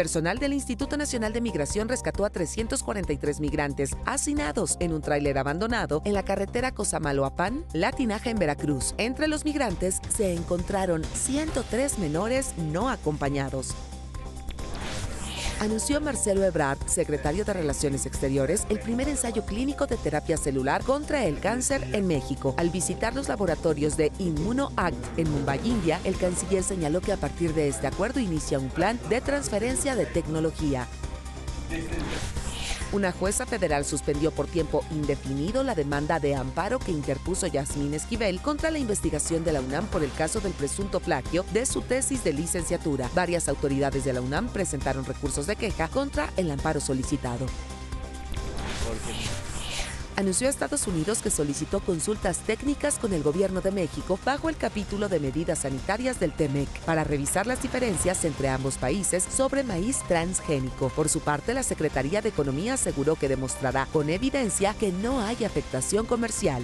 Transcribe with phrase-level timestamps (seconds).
[0.00, 6.00] Personal del Instituto Nacional de Migración rescató a 343 migrantes hacinados en un tráiler abandonado
[6.06, 8.94] en la carretera Cosamaloapan, La Tinaja en Veracruz.
[8.96, 13.74] Entre los migrantes se encontraron 103 menores no acompañados
[15.60, 21.24] anunció Marcelo Ebrard, secretario de Relaciones Exteriores, el primer ensayo clínico de terapia celular contra
[21.26, 22.54] el cáncer en México.
[22.56, 27.54] Al visitar los laboratorios de ImmunoAct en Mumbai, India, el canciller señaló que a partir
[27.54, 30.88] de este acuerdo inicia un plan de transferencia de tecnología.
[32.92, 38.40] Una jueza federal suspendió por tiempo indefinido la demanda de amparo que interpuso Yasmín Esquivel
[38.40, 42.24] contra la investigación de la UNAM por el caso del presunto plagio de su tesis
[42.24, 43.08] de licenciatura.
[43.14, 47.46] Varias autoridades de la UNAM presentaron recursos de queja contra el amparo solicitado
[50.20, 54.56] anunció a Estados Unidos que solicitó consultas técnicas con el gobierno de México bajo el
[54.56, 59.98] capítulo de medidas sanitarias del TEMEC para revisar las diferencias entre ambos países sobre maíz
[60.06, 60.90] transgénico.
[60.90, 65.44] Por su parte, la Secretaría de Economía aseguró que demostrará con evidencia que no hay
[65.44, 66.62] afectación comercial.